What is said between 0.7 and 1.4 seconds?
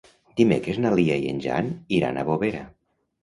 na Lia i